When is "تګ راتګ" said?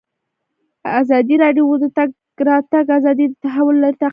1.97-2.85